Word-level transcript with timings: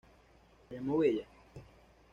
La 0.71 0.77
llamó 0.77 0.97
Bella. 0.97 1.27